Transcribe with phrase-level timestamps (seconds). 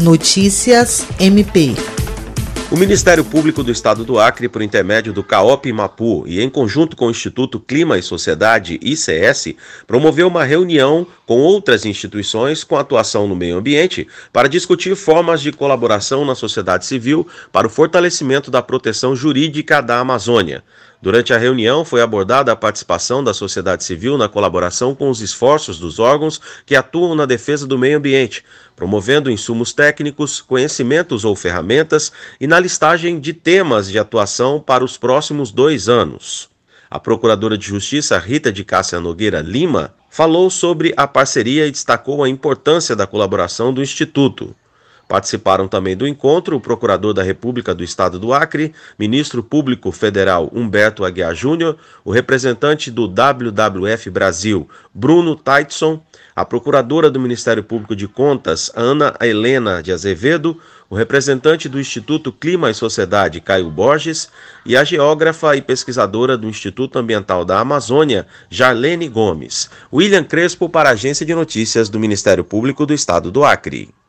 [0.00, 1.74] Notícias MP.
[2.70, 6.96] O Ministério Público do Estado do Acre, por intermédio do CAOP Mapu e em conjunto
[6.96, 13.28] com o Instituto Clima e Sociedade, ICS, promoveu uma reunião com outras instituições com atuação
[13.28, 18.62] no meio ambiente para discutir formas de colaboração na sociedade civil para o fortalecimento da
[18.62, 20.64] proteção jurídica da Amazônia.
[21.02, 25.78] Durante a reunião, foi abordada a participação da sociedade civil na colaboração com os esforços
[25.78, 28.44] dos órgãos que atuam na defesa do meio ambiente,
[28.76, 34.98] promovendo insumos técnicos, conhecimentos ou ferramentas e na listagem de temas de atuação para os
[34.98, 36.50] próximos dois anos.
[36.90, 42.22] A Procuradora de Justiça Rita de Cássia Nogueira Lima falou sobre a parceria e destacou
[42.22, 44.54] a importância da colaboração do Instituto.
[45.10, 50.48] Participaram também do encontro o Procurador da República do Estado do Acre, Ministro Público Federal
[50.54, 56.00] Humberto Aguiar Júnior, o representante do WWF Brasil, Bruno Taitson,
[56.36, 60.56] a Procuradora do Ministério Público de Contas, Ana Helena de Azevedo,
[60.88, 64.30] o representante do Instituto Clima e Sociedade, Caio Borges,
[64.64, 69.70] e a geógrafa e pesquisadora do Instituto Ambiental da Amazônia, Jarlene Gomes.
[69.92, 73.92] William Crespo para a Agência de Notícias do Ministério Público do Estado do Acre.